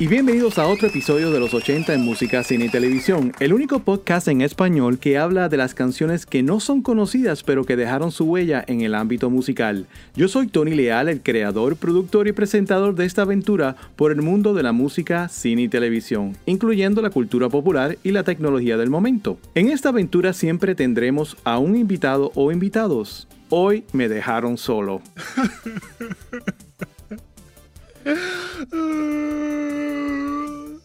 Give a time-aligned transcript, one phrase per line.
[0.00, 3.80] Y bienvenidos a otro episodio de los 80 en música, cine y televisión, el único
[3.80, 8.10] podcast en español que habla de las canciones que no son conocidas pero que dejaron
[8.10, 9.86] su huella en el ámbito musical.
[10.16, 14.54] Yo soy Tony Leal, el creador, productor y presentador de esta aventura por el mundo
[14.54, 19.36] de la música, cine y televisión, incluyendo la cultura popular y la tecnología del momento.
[19.54, 23.28] En esta aventura siempre tendremos a un invitado o invitados.
[23.50, 25.02] Hoy me dejaron solo.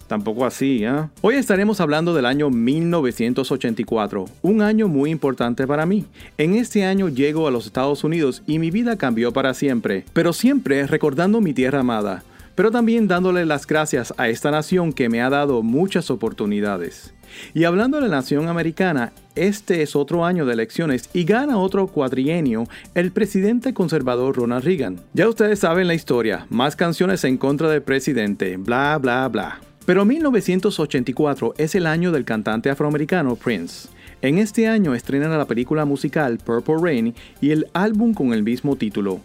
[0.07, 1.07] Tampoco así, ¿eh?
[1.21, 6.05] Hoy estaremos hablando del año 1984, un año muy importante para mí.
[6.37, 10.31] En este año llego a los Estados Unidos y mi vida cambió para siempre, pero
[10.31, 15.23] siempre recordando mi tierra amada, pero también dándole las gracias a esta nación que me
[15.23, 17.14] ha dado muchas oportunidades.
[17.53, 21.87] Y hablando de la nación americana, este es otro año de elecciones y gana otro
[21.87, 25.01] cuatrienio el presidente conservador Ronald Reagan.
[25.13, 29.59] Ya ustedes saben la historia, más canciones en contra del presidente, bla bla bla.
[29.85, 33.89] Pero 1984 es el año del cantante afroamericano Prince.
[34.21, 38.75] En este año estrenan la película musical Purple Rain y el álbum con el mismo
[38.75, 39.21] título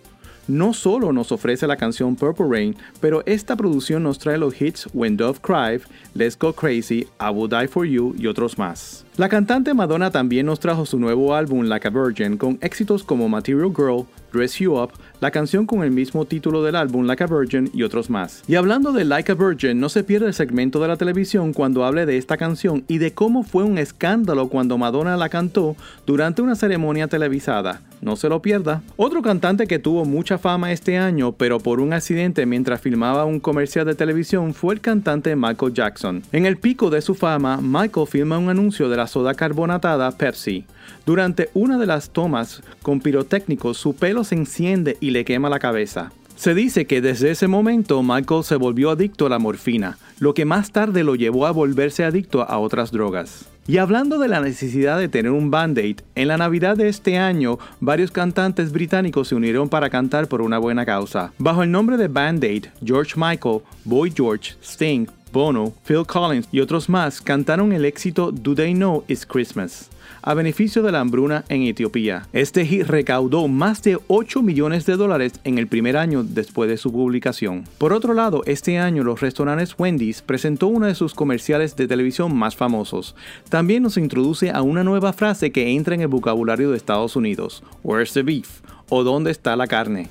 [0.51, 4.89] no solo nos ofrece la canción Purple Rain, pero esta producción nos trae los hits
[4.93, 5.81] When Dove Cry,
[6.15, 9.07] Let's Go Crazy, I Will Die For You y otros más.
[9.17, 13.29] La cantante Madonna también nos trajo su nuevo álbum Like a Virgin con éxitos como
[13.29, 17.27] Material Girl, Dress You Up, la canción con el mismo título del álbum Like a
[17.27, 18.43] Virgin y otros más.
[18.47, 21.85] Y hablando de Like a Virgin, no se pierde el segmento de la televisión cuando
[21.85, 26.43] hable de esta canción y de cómo fue un escándalo cuando Madonna la cantó durante
[26.43, 27.83] una ceremonia televisada.
[28.01, 28.83] No se lo pierda.
[28.97, 33.41] Otro cantante que tuvo mucha fama este año, pero por un accidente mientras filmaba un
[33.41, 36.23] comercial de televisión, fue el cantante Michael Jackson.
[36.33, 40.65] En el pico de su fama, Michael filma un anuncio de la soda carbonatada Pepsi.
[41.07, 45.59] Durante una de las tomas con pirotécnicos, su pelo se enciende y le quema la
[45.59, 46.13] cabeza.
[46.41, 50.47] Se dice que desde ese momento Michael se volvió adicto a la morfina, lo que
[50.47, 53.47] más tarde lo llevó a volverse adicto a otras drogas.
[53.67, 57.59] Y hablando de la necesidad de tener un band-aid, en la Navidad de este año,
[57.79, 61.33] varios cantantes británicos se unieron para cantar por una buena causa.
[61.37, 66.89] Bajo el nombre de Band-Aid, George Michael, Boy George, Sting, Bono, Phil Collins y otros
[66.89, 69.91] más cantaron el éxito Do They Know It's Christmas
[70.23, 72.27] a beneficio de la hambruna en Etiopía.
[72.33, 76.77] Este hit recaudó más de 8 millones de dólares en el primer año después de
[76.77, 77.65] su publicación.
[77.79, 82.35] Por otro lado, este año los restaurantes Wendy's presentó uno de sus comerciales de televisión
[82.37, 83.15] más famosos.
[83.49, 87.63] También nos introduce a una nueva frase que entra en el vocabulario de Estados Unidos,
[87.83, 88.61] Where's the beef?
[88.89, 90.09] o ¿dónde está la carne?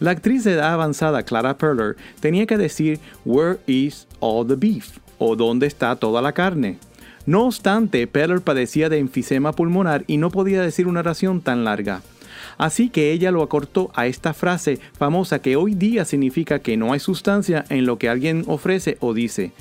[0.00, 4.98] La actriz de edad avanzada Clara Perler tenía que decir Where is all the beef?
[5.18, 6.78] o ¿dónde está toda la carne?
[7.24, 12.02] No obstante, Peller padecía de enfisema pulmonar y no podía decir una oración tan larga.
[12.58, 16.92] Así que ella lo acortó a esta frase famosa que hoy día significa que no
[16.92, 19.52] hay sustancia en lo que alguien ofrece o dice.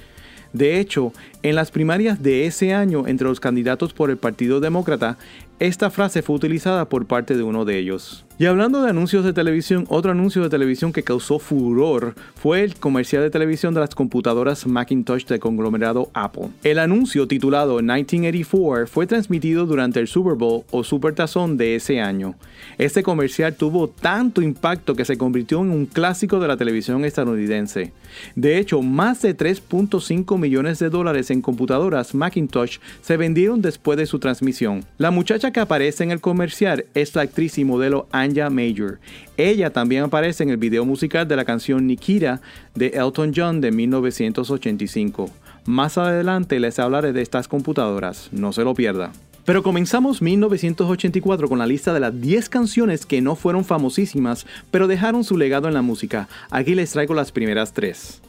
[0.53, 1.13] De hecho,
[1.43, 5.17] en las primarias de ese año entre los candidatos por el Partido Demócrata,
[5.61, 8.25] esta frase fue utilizada por parte de uno de ellos.
[8.39, 12.73] Y hablando de anuncios de televisión, otro anuncio de televisión que causó furor fue el
[12.73, 16.47] comercial de televisión de las computadoras Macintosh del conglomerado Apple.
[16.63, 22.01] El anuncio titulado 1984 fue transmitido durante el Super Bowl o Super Tazón de ese
[22.01, 22.33] año.
[22.79, 27.93] Este comercial tuvo tanto impacto que se convirtió en un clásico de la televisión estadounidense.
[28.35, 34.05] De hecho, más de 3.5 millones de dólares en computadoras Macintosh se vendieron después de
[34.05, 34.85] su transmisión.
[34.97, 38.99] La muchacha que aparece en el comercial es la actriz y modelo Major.
[39.37, 42.41] Ella también aparece en el video musical de la canción Nikita
[42.75, 45.29] de Elton John de 1985.
[45.65, 49.11] Más adelante les hablaré de estas computadoras, no se lo pierda.
[49.45, 54.87] Pero comenzamos 1984 con la lista de las 10 canciones que no fueron famosísimas, pero
[54.87, 56.27] dejaron su legado en la música.
[56.51, 58.21] Aquí les traigo las primeras tres.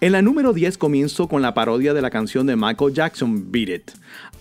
[0.00, 3.68] En la número 10 comienzo con la parodia de la canción de Michael Jackson, Beat
[3.68, 3.90] It.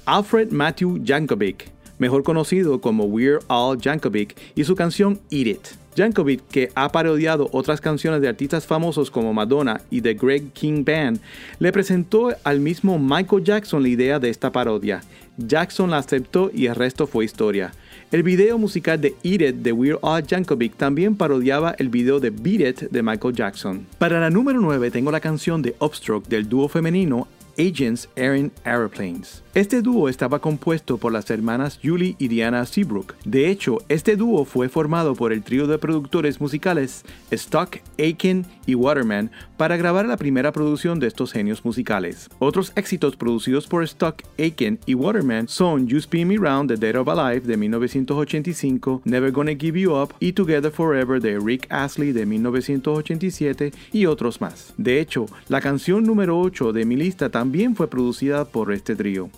[0.05, 5.67] Alfred Matthew Jankovic mejor conocido como We're All Jankovic, y su canción Eat It.
[5.97, 10.83] Jankovic, que ha parodiado otras canciones de artistas famosos como Madonna y The Greg King
[10.85, 11.19] Band,
[11.57, 15.01] le presentó al mismo Michael Jackson la idea de esta parodia.
[15.37, 17.71] Jackson la aceptó y el resto fue historia.
[18.11, 22.29] El video musical de Eat It de We're All Jankovic también parodiaba el video de
[22.29, 23.85] Beat It de Michael Jackson.
[23.97, 29.43] Para la número 9 tengo la canción de Upstroke del dúo femenino Agents Aaron Aeroplanes.
[29.57, 33.15] Este dúo estaba compuesto por las hermanas Julie y Diana Seabrook.
[33.25, 38.75] De hecho, este dúo fue formado por el trío de productores musicales Stock, Aiken y
[38.75, 42.29] Waterman para grabar la primera producción de estos genios musicales.
[42.37, 46.95] Otros éxitos producidos por Stock, Aiken y Waterman son You Spin Me Round The Dead
[46.95, 52.11] of Alive de 1985, Never Gonna Give You Up y Together Forever de Rick Astley
[52.11, 54.75] de 1987 y otros más.
[54.77, 59.29] De hecho, la canción número 8 de mi lista también fue producida por este trío.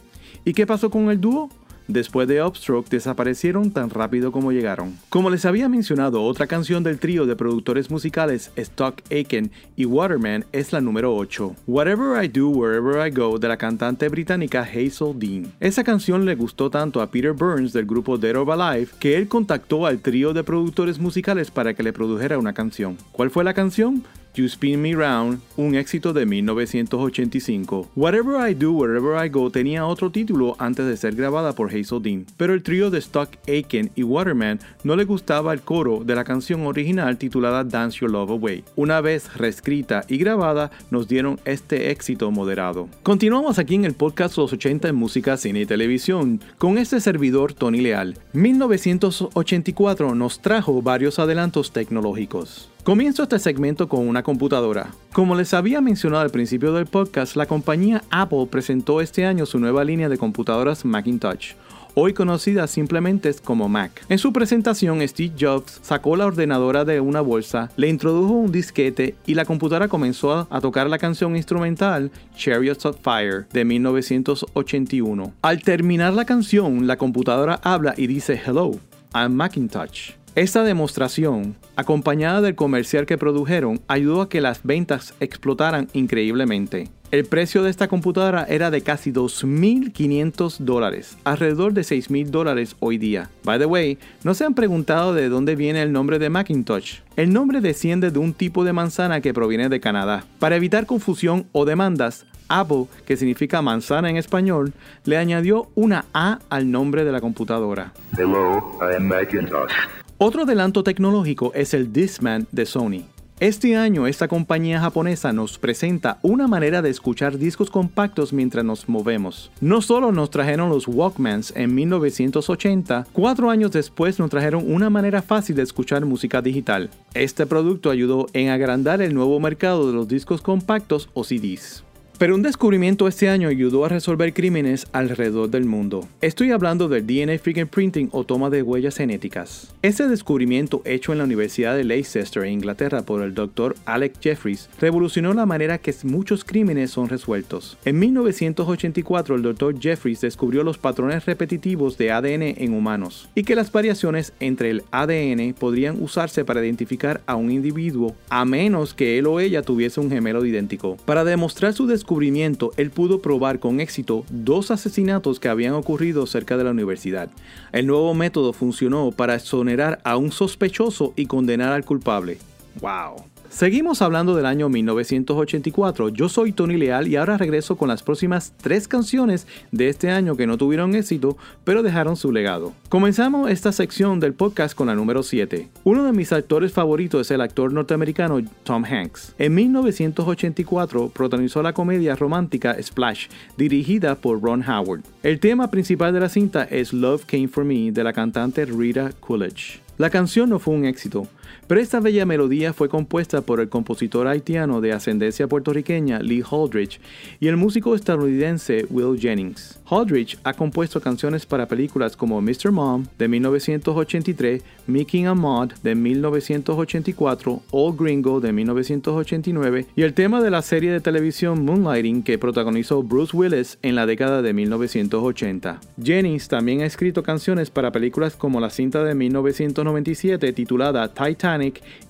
[0.44, 1.48] ¿Y qué pasó con el dúo?
[1.88, 4.98] Después de Upstroke desaparecieron tan rápido como llegaron.
[5.10, 10.44] Como les había mencionado, otra canción del trío de productores musicales Stock Aiken y Waterman
[10.52, 15.20] es la número 8, Whatever I Do Wherever I Go de la cantante británica Hazel
[15.20, 15.52] Dean.
[15.60, 19.28] Esa canción le gustó tanto a Peter Burns del grupo Dead or Alive que él
[19.28, 22.98] contactó al trío de productores musicales para que le produjera una canción.
[23.12, 24.04] ¿Cuál fue la canción?
[24.36, 27.90] You Spin Me Round, un éxito de 1985.
[27.96, 32.02] Whatever I Do, Wherever I Go tenía otro título antes de ser grabada por Hazel
[32.02, 36.16] Dean, pero el trío de Stock Aiken y Waterman no le gustaba el coro de
[36.16, 38.64] la canción original titulada Dance Your Love Away.
[38.76, 42.88] Una vez reescrita y grabada, nos dieron este éxito moderado.
[43.04, 47.54] Continuamos aquí en el podcast Los 80 en música, cine y televisión con este servidor
[47.54, 48.18] Tony Leal.
[48.34, 52.70] 1984 nos trajo varios adelantos tecnológicos.
[52.84, 54.92] Comienzo este segmento con una computadora.
[55.14, 59.60] Como les había mencionado al principio del podcast, la compañía Apple presentó este año su
[59.60, 61.54] nueva línea de computadoras Macintosh
[61.96, 64.06] hoy conocida simplemente como Mac.
[64.10, 69.16] En su presentación, Steve Jobs sacó la ordenadora de una bolsa, le introdujo un disquete
[69.26, 75.34] y la computadora comenzó a tocar la canción instrumental Chariots of Fire de 1981.
[75.42, 78.72] Al terminar la canción, la computadora habla y dice Hello,
[79.14, 80.19] I'm Macintosh.
[80.40, 86.88] Esta demostración, acompañada del comercial que produjeron, ayudó a que las ventas explotaran increíblemente.
[87.12, 92.98] El precio de esta computadora era de casi 2.500 dólares, alrededor de 6.000 dólares hoy
[92.98, 93.30] día.
[93.44, 97.00] By the way, ¿no se han preguntado de dónde viene el nombre de Macintosh?
[97.18, 100.24] El nombre desciende de un tipo de manzana que proviene de Canadá.
[100.40, 104.72] Para evitar confusión o demandas, Apple, que significa manzana en español,
[105.04, 107.92] le añadió una A al nombre de la computadora.
[108.18, 109.74] Hello, I am Macintosh.
[110.22, 113.06] Otro adelanto tecnológico es el Discman de Sony.
[113.40, 118.90] Este año esta compañía japonesa nos presenta una manera de escuchar discos compactos mientras nos
[118.90, 119.50] movemos.
[119.62, 125.22] No solo nos trajeron los Walkmans en 1980, cuatro años después nos trajeron una manera
[125.22, 126.90] fácil de escuchar música digital.
[127.14, 131.86] Este producto ayudó en agrandar el nuevo mercado de los discos compactos o CDs.
[132.20, 136.06] Pero un descubrimiento este año ayudó a resolver crímenes alrededor del mundo.
[136.20, 139.74] Estoy hablando del DNA fingerprinting o toma de huellas genéticas.
[139.82, 143.78] Ese descubrimiento hecho en la Universidad de Leicester, Inglaterra, por el Dr.
[143.86, 147.78] Alex Jeffries, revolucionó la manera que muchos crímenes son resueltos.
[147.86, 149.80] En 1984, el Dr.
[149.80, 154.84] Jeffries descubrió los patrones repetitivos de ADN en humanos y que las variaciones entre el
[154.92, 160.02] ADN podrían usarse para identificar a un individuo a menos que él o ella tuviese
[160.02, 160.98] un gemelo idéntico.
[161.06, 166.26] Para demostrar su descubrimiento, descubrimiento, él pudo probar con éxito dos asesinatos que habían ocurrido
[166.26, 167.30] cerca de la universidad.
[167.72, 172.40] El nuevo método funcionó para exonerar a un sospechoso y condenar al culpable.
[172.82, 173.26] ¡Wow!
[173.50, 176.10] Seguimos hablando del año 1984.
[176.10, 180.38] Yo soy Tony Leal y ahora regreso con las próximas tres canciones de este año
[180.38, 182.74] que no tuvieron éxito, pero dejaron su legado.
[182.90, 185.68] Comenzamos esta sección del podcast con la número 7.
[185.84, 189.34] Uno de mis actores favoritos es el actor norteamericano Tom Hanks.
[189.40, 195.02] En 1984 protagonizó la comedia romántica Splash, dirigida por Ron Howard.
[195.24, 199.12] El tema principal de la cinta es Love Came For Me de la cantante Rita
[199.20, 199.82] Coolidge.
[199.98, 201.28] La canción no fue un éxito,
[201.70, 207.00] pero esta bella melodía fue compuesta por el compositor haitiano de ascendencia puertorriqueña Lee Holdridge
[207.40, 209.78] y el músico estadounidense Will Jennings.
[209.88, 212.72] Holdridge ha compuesto canciones para películas como Mr.
[212.72, 220.42] Mom de 1983, Mickey and Maud de 1984, Old Gringo de 1989 y el tema
[220.42, 225.82] de la serie de televisión Moonlighting que protagonizó Bruce Willis en la década de 1980.
[226.02, 231.59] Jennings también ha escrito canciones para películas como la cinta de 1997 titulada Titanic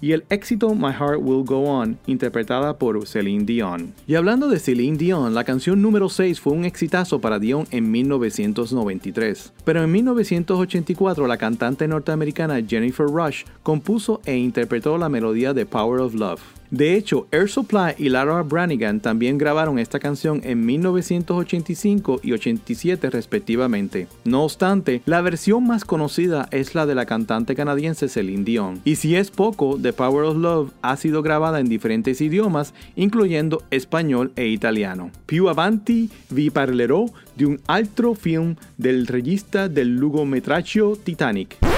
[0.02, 3.94] y el éxito My Heart Will Go On, interpretada por Celine Dion.
[4.08, 7.92] Y hablando de Celine Dion, la canción número 6 fue un exitazo para Dion en
[7.92, 9.54] 1993.
[9.64, 16.02] Pero en 1984 la cantante norteamericana Jennifer Rush compuso e interpretó la melodía de Power
[16.02, 16.59] of Love.
[16.72, 23.10] De hecho, Air Supply y Lara Branigan también grabaron esta canción en 1985 y 87
[23.10, 24.08] respectivamente.
[24.24, 28.82] No obstante, la versión más conocida es la de la cantante canadiense Celine Dion.
[28.84, 33.64] Y si es poco, The Power of Love ha sido grabada en diferentes idiomas, incluyendo
[33.72, 35.10] español e italiano.
[35.26, 41.69] Più avanti vi parlerò di un altro film del regista del lungometraggio Titanic.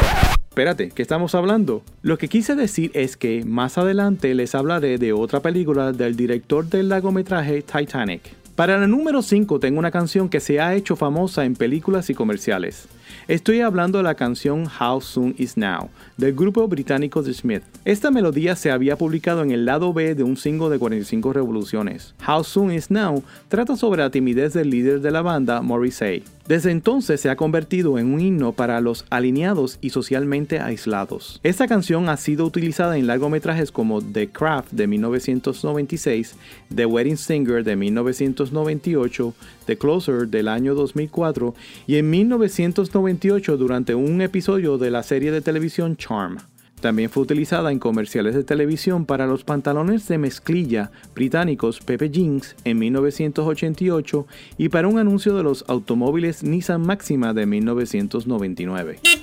[0.52, 1.82] Espérate, ¿qué estamos hablando?
[2.02, 6.66] Lo que quise decir es que más adelante les hablaré de otra película del director
[6.66, 8.36] del largometraje Titanic.
[8.56, 12.16] Para la número 5 tengo una canción que se ha hecho famosa en películas y
[12.16, 12.90] comerciales.
[13.28, 17.64] Estoy hablando de la canción How Soon Is Now, del grupo británico The Smith.
[17.86, 22.14] Esta melodía se había publicado en el lado B de un single de 45 revoluciones.
[22.28, 26.24] How Soon Is Now trata sobre la timidez del líder de la banda, Morrissey.
[26.48, 31.40] Desde entonces se ha convertido en un himno para los alineados y socialmente aislados.
[31.44, 36.36] Esta canción ha sido utilizada en largometrajes como The Craft de 1996,
[36.76, 39.34] The Wedding Singer de 1998,
[39.66, 41.54] The Closer del año 2004
[41.88, 46.38] y en 1998 durante un episodio de la serie de televisión Charm.
[46.82, 52.56] También fue utilizada en comerciales de televisión para los pantalones de mezclilla británicos Pepe Jeans
[52.64, 54.26] en 1988
[54.58, 59.21] y para un anuncio de los automóviles Nissan Maxima de 1999.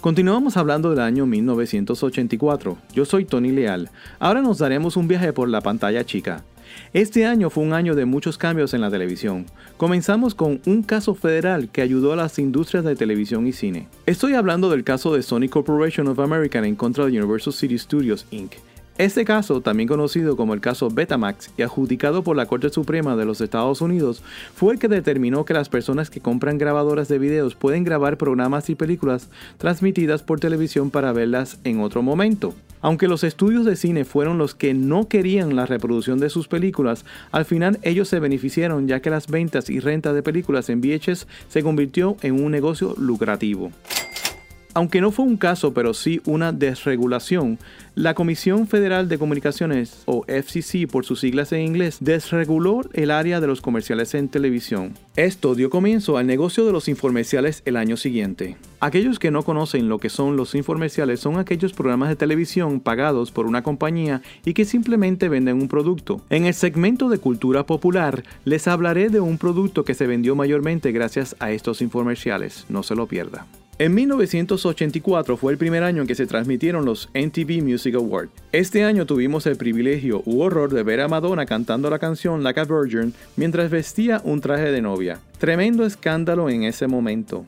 [0.00, 2.78] Continuamos hablando del año 1984.
[2.92, 3.90] Yo soy Tony Leal.
[4.18, 6.44] Ahora nos daremos un viaje por la pantalla chica.
[6.92, 9.46] Este año fue un año de muchos cambios en la televisión.
[9.76, 13.88] Comenzamos con un caso federal que ayudó a las industrias de televisión y cine.
[14.04, 18.26] Estoy hablando del caso de Sony Corporation of America en contra de Universal City Studios
[18.30, 18.52] Inc.
[18.98, 23.26] Este caso, también conocido como el caso Betamax y adjudicado por la Corte Suprema de
[23.26, 24.22] los Estados Unidos,
[24.54, 28.70] fue el que determinó que las personas que compran grabadoras de videos pueden grabar programas
[28.70, 32.54] y películas transmitidas por televisión para verlas en otro momento.
[32.80, 37.04] Aunque los estudios de cine fueron los que no querían la reproducción de sus películas,
[37.32, 41.26] al final ellos se beneficiaron ya que las ventas y renta de películas en VHS
[41.50, 43.72] se convirtió en un negocio lucrativo.
[44.76, 47.58] Aunque no fue un caso, pero sí una desregulación,
[47.94, 53.40] la Comisión Federal de Comunicaciones, o FCC por sus siglas en inglés, desreguló el área
[53.40, 54.92] de los comerciales en televisión.
[55.16, 58.58] Esto dio comienzo al negocio de los informerciales el año siguiente.
[58.78, 63.30] Aquellos que no conocen lo que son los informerciales son aquellos programas de televisión pagados
[63.30, 66.20] por una compañía y que simplemente venden un producto.
[66.28, 70.92] En el segmento de cultura popular les hablaré de un producto que se vendió mayormente
[70.92, 72.66] gracias a estos informerciales.
[72.68, 73.46] No se lo pierda.
[73.78, 78.30] En 1984 fue el primer año en que se transmitieron los MTV Music Awards.
[78.50, 82.58] Este año tuvimos el privilegio u horror de ver a Madonna cantando la canción Like
[82.58, 85.20] a Virgin mientras vestía un traje de novia.
[85.36, 87.44] Tremendo escándalo en ese momento.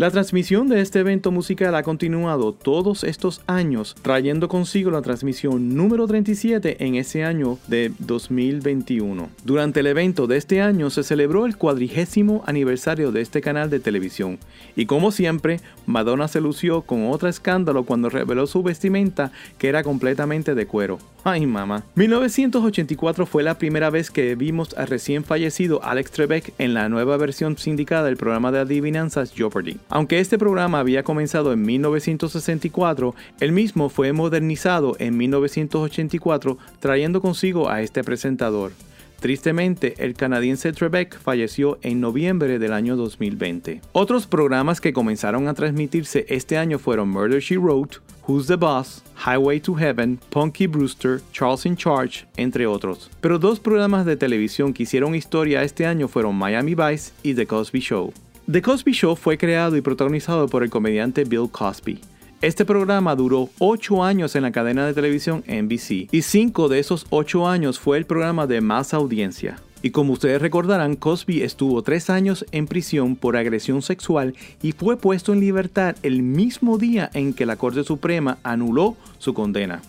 [0.00, 5.74] La transmisión de este evento musical ha continuado todos estos años, trayendo consigo la transmisión
[5.74, 9.28] número 37 en ese año de 2021.
[9.44, 13.78] Durante el evento de este año se celebró el cuadrigésimo aniversario de este canal de
[13.78, 14.38] televisión,
[14.74, 19.82] y como siempre, Madonna se lució con otro escándalo cuando reveló su vestimenta que era
[19.82, 20.98] completamente de cuero.
[21.22, 21.84] Ay mamá.
[21.96, 27.18] 1984 fue la primera vez que vimos al recién fallecido Alex Trebek en la nueva
[27.18, 29.76] versión sindicada del programa de adivinanzas Jeopardy.
[29.90, 37.68] Aunque este programa había comenzado en 1964, el mismo fue modernizado en 1984 trayendo consigo
[37.68, 38.72] a este presentador.
[39.20, 43.82] Tristemente, el canadiense Trebek falleció en noviembre del año 2020.
[43.92, 47.98] Otros programas que comenzaron a transmitirse este año fueron Murder She Wrote,
[48.30, 53.10] Who's the Boss, Highway to Heaven, Punky Brewster, Charles in Charge, entre otros.
[53.20, 57.44] Pero dos programas de televisión que hicieron historia este año fueron Miami Vice y The
[57.44, 58.12] Cosby Show.
[58.48, 62.00] The Cosby Show fue creado y protagonizado por el comediante Bill Cosby.
[62.40, 67.06] Este programa duró 8 años en la cadena de televisión NBC y 5 de esos
[67.10, 69.58] 8 años fue el programa de más audiencia.
[69.82, 74.98] Y como ustedes recordarán, Cosby estuvo 3 años en prisión por agresión sexual y fue
[74.98, 79.80] puesto en libertad el mismo día en que la Corte Suprema anuló su condena.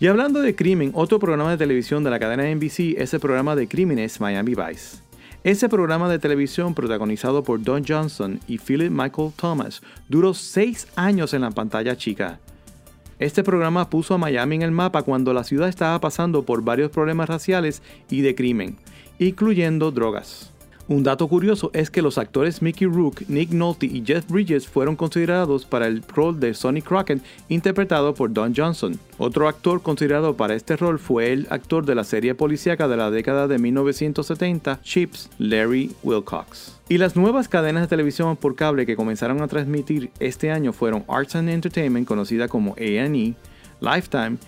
[0.00, 3.56] Y hablando de crimen, otro programa de televisión de la cadena NBC es el programa
[3.56, 4.98] de crímenes Miami Vice.
[5.44, 11.32] Ese programa de televisión protagonizado por Don Johnson y Philip Michael Thomas duró seis años
[11.32, 12.38] en la pantalla chica.
[13.18, 16.90] Este programa puso a Miami en el mapa cuando la ciudad estaba pasando por varios
[16.90, 18.76] problemas raciales y de crimen,
[19.18, 20.52] incluyendo drogas.
[20.88, 24.96] Un dato curioso es que los actores Mickey Rook, Nick Nolte y Jeff Bridges fueron
[24.96, 28.98] considerados para el rol de Sonny Crockett interpretado por Don Johnson.
[29.18, 33.10] Otro actor considerado para este rol fue el actor de la serie policíaca de la
[33.10, 36.80] década de 1970, Chips, Larry Wilcox.
[36.88, 41.04] Y las nuevas cadenas de televisión por cable que comenzaron a transmitir este año fueron
[41.06, 43.34] Arts and Entertainment, conocida como A&E,
[43.82, 44.38] Lifetime,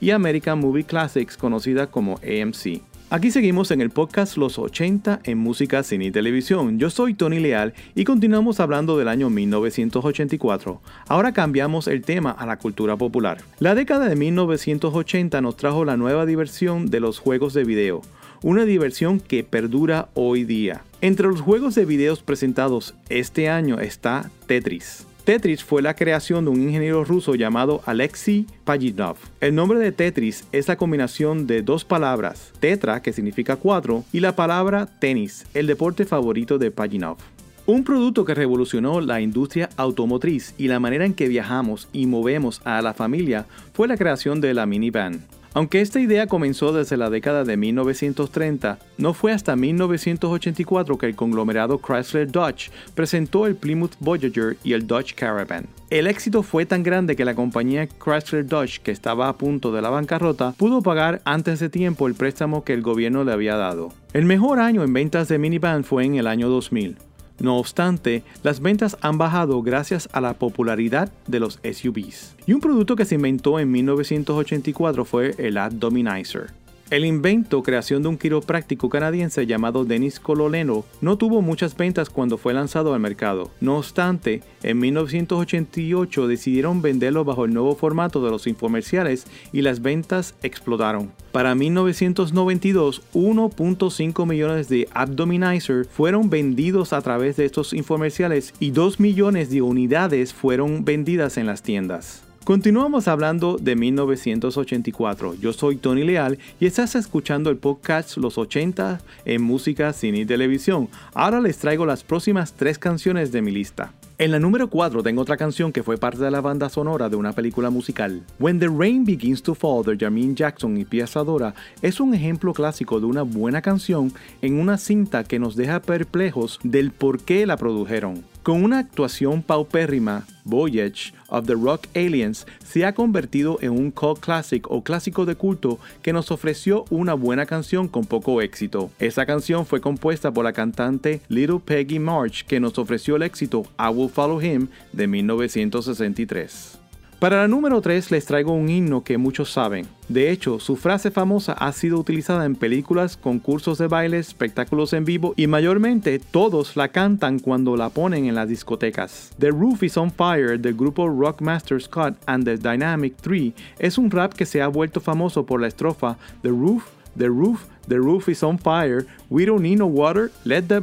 [0.00, 2.80] y American Movie Classics conocida como AMC.
[3.12, 6.78] Aquí seguimos en el podcast Los 80 en música, cine y televisión.
[6.78, 10.80] Yo soy Tony Leal y continuamos hablando del año 1984.
[11.08, 13.42] Ahora cambiamos el tema a la cultura popular.
[13.58, 18.00] La década de 1980 nos trajo la nueva diversión de los juegos de video,
[18.42, 20.82] una diversión que perdura hoy día.
[21.02, 25.06] Entre los juegos de videos presentados este año está Tetris.
[25.24, 29.16] Tetris fue la creación de un ingeniero ruso llamado Alexei Pajitnov.
[29.40, 34.18] El nombre de Tetris es la combinación de dos palabras, tetra, que significa cuatro, y
[34.18, 37.18] la palabra tenis, el deporte favorito de Pajitnov.
[37.66, 42.60] Un producto que revolucionó la industria automotriz y la manera en que viajamos y movemos
[42.64, 45.24] a la familia fue la creación de la minivan.
[45.54, 51.14] Aunque esta idea comenzó desde la década de 1930, no fue hasta 1984 que el
[51.14, 55.66] conglomerado Chrysler Dodge presentó el Plymouth Voyager y el Dodge Caravan.
[55.90, 59.82] El éxito fue tan grande que la compañía Chrysler Dodge, que estaba a punto de
[59.82, 63.92] la bancarrota, pudo pagar antes de tiempo el préstamo que el gobierno le había dado.
[64.14, 66.96] El mejor año en ventas de minivan fue en el año 2000.
[67.40, 72.36] No obstante, las ventas han bajado gracias a la popularidad de los SUVs.
[72.46, 76.50] Y un producto que se inventó en 1984 fue el Abdominizer.
[76.92, 82.36] El invento, creación de un quiropráctico canadiense llamado Denis Cololeno, no tuvo muchas ventas cuando
[82.36, 83.50] fue lanzado al mercado.
[83.62, 89.80] No obstante, en 1988 decidieron venderlo bajo el nuevo formato de los infomerciales y las
[89.80, 91.10] ventas explotaron.
[91.32, 99.00] Para 1992, 1.5 millones de Abdominizer fueron vendidos a través de estos infomerciales y 2
[99.00, 102.22] millones de unidades fueron vendidas en las tiendas.
[102.44, 105.34] Continuamos hablando de 1984.
[105.34, 110.26] Yo soy Tony Leal y estás escuchando el podcast Los 80 en música, cine y
[110.26, 110.88] televisión.
[111.14, 113.92] Ahora les traigo las próximas tres canciones de mi lista.
[114.18, 117.14] En la número 4 tengo otra canción que fue parte de la banda sonora de
[117.14, 118.24] una película musical.
[118.40, 122.52] When the Rain Begins to Fall de Jermaine Jackson y Pia Sadora es un ejemplo
[122.54, 127.46] clásico de una buena canción en una cinta que nos deja perplejos del por qué
[127.46, 128.31] la produjeron.
[128.42, 134.18] Con una actuación paupérrima, Voyage of the Rock Aliens se ha convertido en un cult
[134.18, 138.90] classic o clásico de culto que nos ofreció una buena canción con poco éxito.
[138.98, 143.62] Esa canción fue compuesta por la cantante Little Peggy March que nos ofreció el éxito
[143.78, 146.81] I Will Follow Him de 1963.
[147.22, 149.86] Para la número 3 les traigo un himno que muchos saben.
[150.08, 155.04] De hecho, su frase famosa ha sido utilizada en películas, concursos de baile, espectáculos en
[155.04, 159.30] vivo y mayormente todos la cantan cuando la ponen en las discotecas.
[159.38, 164.10] The Roof is on Fire del grupo Rockmaster Scott and the Dynamic 3 es un
[164.10, 168.30] rap que se ha vuelto famoso por la estrofa The Roof, The Roof, The Roof
[168.30, 170.80] is on Fire, We don't need no water, let the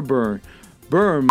[0.00, 0.40] burn,
[0.88, 1.28] burn,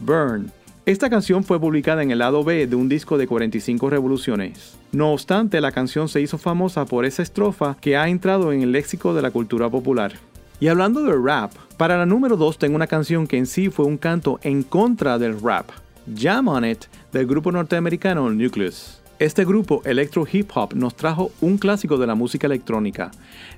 [0.00, 0.57] burn.
[0.88, 4.74] Esta canción fue publicada en el lado B de un disco de 45 revoluciones.
[4.90, 8.72] No obstante, la canción se hizo famosa por esa estrofa que ha entrado en el
[8.72, 10.14] léxico de la cultura popular.
[10.60, 13.84] Y hablando de rap, para la número 2 tengo una canción que en sí fue
[13.84, 15.68] un canto en contra del rap,
[16.16, 19.02] Jam on It, del grupo norteamericano Nucleus.
[19.18, 23.10] Este grupo electro hip hop nos trajo un clásico de la música electrónica.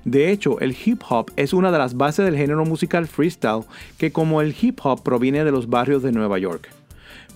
[0.03, 3.63] De hecho, el hip hop es una de las bases del género musical freestyle
[3.97, 6.80] que como el hip hop proviene de los barrios de Nueva York.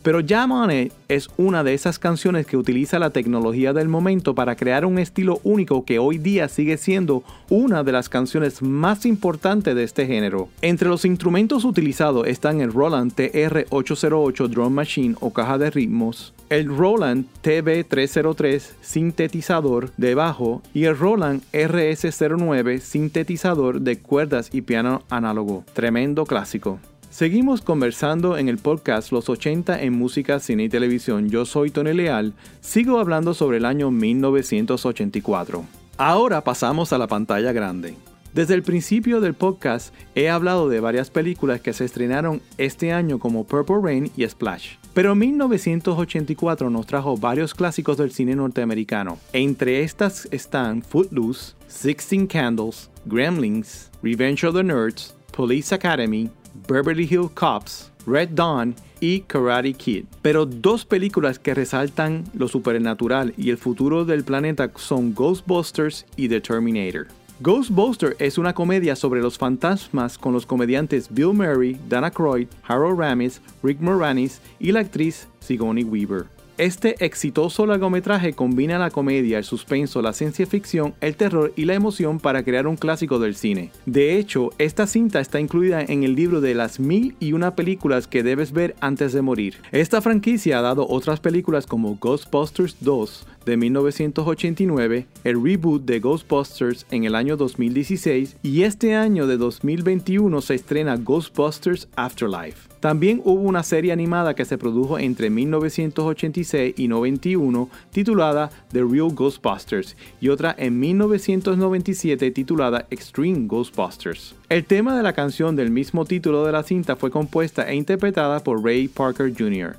[0.06, 4.36] Pero Jam On It es una de esas canciones que utiliza la tecnología del momento
[4.36, 9.08] para crear un estilo único que hoy día sigue siendo una de las canciones más
[9.08, 10.48] importantes de este género.
[10.62, 16.68] Entre los instrumentos utilizados están el Roland TR-808 Drum Machine o caja de ritmos, el
[16.68, 25.64] Roland TB303 sintetizador de bajo y el Roland RS09 sintetizador de cuerdas y piano análogo.
[25.74, 26.80] Tremendo clásico.
[27.16, 31.30] Seguimos conversando en el podcast Los 80 en música, cine y televisión.
[31.30, 32.34] Yo soy Tony Leal.
[32.60, 35.64] Sigo hablando sobre el año 1984.
[35.96, 37.96] Ahora pasamos a la pantalla grande.
[38.34, 43.18] Desde el principio del podcast he hablado de varias películas que se estrenaron este año
[43.18, 44.72] como Purple Rain y Splash.
[44.94, 49.20] Pero 1984 nos trajo varios clásicos del cine norteamericano.
[49.32, 56.30] Entre estas están Footloose, Sixteen Candles, Gremlins, Revenge of the Nerds, Police Academy,
[56.68, 60.06] Beverly Hills Cops, Red Dawn y Karate Kid.
[60.22, 66.30] Pero dos películas que resaltan lo supernatural y el futuro del planeta son Ghostbusters y
[66.30, 67.08] The Terminator.
[67.42, 72.98] Ghostbusters es una comedia sobre los fantasmas con los comediantes Bill Murray, Dana Croyd, Harold
[72.98, 76.35] Ramis, Rick Moranis y la actriz Sigourney Weaver.
[76.58, 81.74] Este exitoso largometraje combina la comedia, el suspenso, la ciencia ficción, el terror y la
[81.74, 83.72] emoción para crear un clásico del cine.
[83.86, 88.08] De hecho, esta cinta está incluida en el libro de las mil y una películas
[88.08, 89.58] que debes ver antes de morir.
[89.74, 96.86] Esta franquicia ha dado otras películas como Ghostbusters 2, de 1989, el reboot de Ghostbusters
[96.92, 102.70] en el año 2016 y este año de 2021 se estrena Ghostbusters Afterlife.
[102.80, 109.12] También hubo una serie animada que se produjo entre 1986 y 91 titulada The Real
[109.14, 114.36] Ghostbusters y otra en 1997 titulada Extreme Ghostbusters.
[114.50, 118.44] El tema de la canción del mismo título de la cinta fue compuesta e interpretada
[118.44, 119.78] por Ray Parker Jr.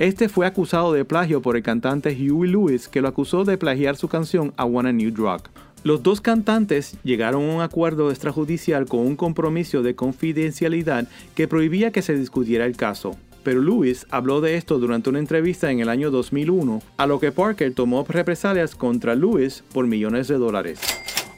[0.00, 3.96] Este fue acusado de plagio por el cantante Huey Lewis que lo acusó de plagiar
[3.96, 5.42] su canción I Want a New Drug.
[5.84, 11.90] Los dos cantantes llegaron a un acuerdo extrajudicial con un compromiso de confidencialidad que prohibía
[11.90, 13.18] que se discutiera el caso.
[13.42, 17.30] Pero Lewis habló de esto durante una entrevista en el año 2001, a lo que
[17.30, 20.80] Parker tomó represalias contra Lewis por millones de dólares.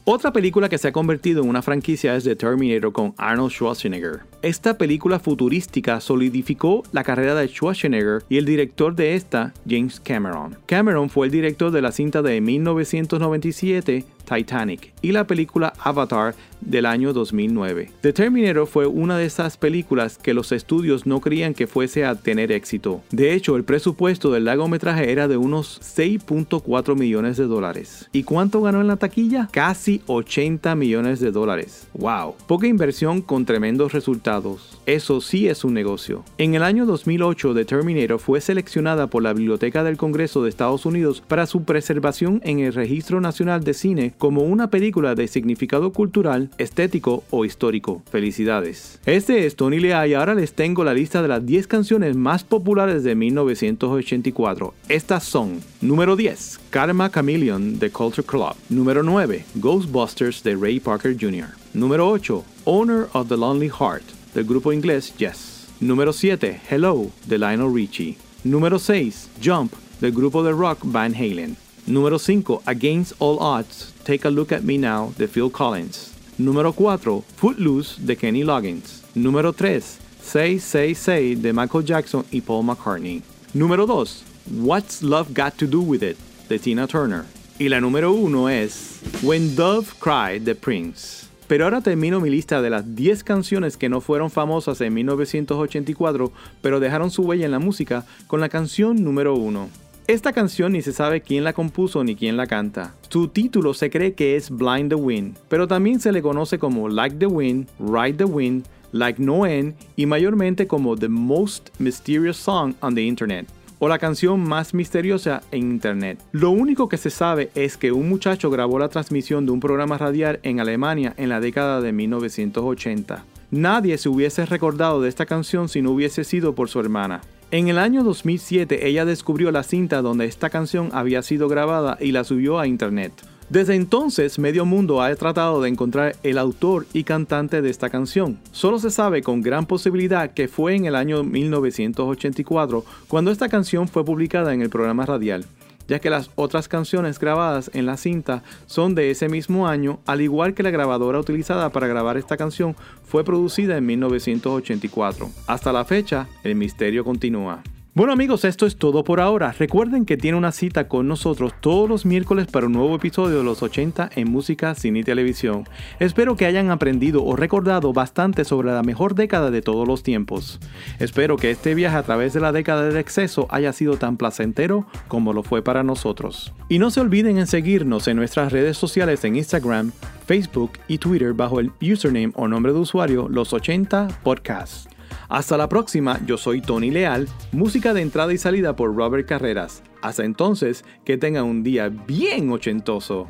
[0.05, 4.23] Otra película que se ha convertido en una franquicia es The Terminator con Arnold Schwarzenegger.
[4.43, 10.57] Esta película futurística solidificó la carrera de Schwarzenegger y el director de esta, James Cameron.
[10.67, 16.87] Cameron fue el director de la cinta de 1997 Titanic y la película Avatar del
[16.87, 17.91] año 2009.
[18.01, 22.15] The Terminator fue una de esas películas que los estudios no creían que fuese a
[22.15, 23.03] tener éxito.
[23.11, 28.09] De hecho, el presupuesto del largometraje era de unos 6.4 millones de dólares.
[28.13, 29.49] ¿Y cuánto ganó en la taquilla?
[29.51, 31.89] Casi 80 millones de dólares.
[31.95, 32.37] ¡Wow!
[32.47, 34.79] Poca inversión con tremendos resultados.
[34.87, 36.25] Eso sí es un negocio.
[36.39, 40.87] En el año 2008, The Terminator fue seleccionada por la Biblioteca del Congreso de Estados
[40.87, 45.93] Unidos para su preservación en el Registro Nacional de Cine como una película de significado
[45.93, 48.03] cultural, estético o histórico.
[48.11, 49.01] Felicidades.
[49.07, 52.45] Este es Tony Lea y ahora les tengo la lista de las 10 canciones más
[52.45, 54.75] populares de 1984.
[54.89, 58.55] Estas son número 10, Karma Chameleon de Culture Club.
[58.69, 61.49] Número 9, Ghostbusters de Ray Parker Jr.
[61.75, 65.69] Número 8, Owner of the Lonely Heart del grupo inglés Yes.
[65.81, 68.17] Número 7, Hello de Lionel Richie.
[68.45, 71.57] Número 6, Jump del grupo de rock Van Halen.
[71.87, 76.13] Número 5, Against All Odds, Take a Look at Me Now de Phil Collins.
[76.39, 79.03] Número 4, Footloose de Kenny Loggins.
[79.15, 83.23] Número 3, 666 de Michael Jackson y Paul McCartney.
[83.55, 84.25] Número 2,
[84.63, 86.17] What's Love Got to Do With It
[86.49, 87.25] de Tina Turner.
[87.59, 91.27] Y la número 1 es When Dove Cried de Prince.
[91.47, 96.33] Pero ahora termino mi lista de las 10 canciones que no fueron famosas en 1984,
[96.63, 99.69] pero dejaron su huella en la música con la canción número 1.
[100.13, 102.95] Esta canción ni se sabe quién la compuso ni quién la canta.
[103.09, 106.91] Su título se cree que es Blind the Wind, pero también se le conoce como
[106.91, 112.37] Like the Wind, Ride the Wind, Like No End y mayormente como The Most Mysterious
[112.37, 113.47] Song on the Internet
[113.79, 116.19] o la canción más misteriosa en Internet.
[116.33, 119.97] Lo único que se sabe es que un muchacho grabó la transmisión de un programa
[119.97, 123.25] radial en Alemania en la década de 1980.
[123.51, 127.23] Nadie se hubiese recordado de esta canción si no hubiese sido por su hermana.
[127.53, 132.13] En el año 2007 ella descubrió la cinta donde esta canción había sido grabada y
[132.13, 133.13] la subió a internet.
[133.51, 138.39] Desde entonces, medio mundo ha tratado de encontrar el autor y cantante de esta canción.
[138.53, 143.87] Solo se sabe con gran posibilidad que fue en el año 1984 cuando esta canción
[143.87, 145.45] fue publicada en el programa radial
[145.89, 150.21] ya que las otras canciones grabadas en la cinta son de ese mismo año, al
[150.21, 155.31] igual que la grabadora utilizada para grabar esta canción fue producida en 1984.
[155.47, 157.63] Hasta la fecha, el misterio continúa.
[157.95, 159.53] Bueno amigos, esto es todo por ahora.
[159.53, 163.45] Recuerden que tiene una cita con nosotros todos los miércoles para un nuevo episodio de
[163.45, 165.69] los 80 en música, cine y televisión.
[166.01, 170.59] Espero que hayan aprendido o recordado bastante sobre la mejor década de todos los tiempos.
[171.01, 174.87] Espero que este viaje a través de la década del exceso haya sido tan placentero
[175.07, 176.55] como lo fue para nosotros.
[176.71, 179.93] Y no se olviden en seguirnos en nuestras redes sociales en Instagram,
[180.25, 184.89] Facebook y Twitter bajo el username o nombre de usuario Los 80 Podcasts.
[185.29, 189.83] Hasta la próxima, yo soy Tony Leal, música de entrada y salida por Robert Carreras.
[190.03, 193.29] Hasta entonces, que tengan un día bien ochentoso.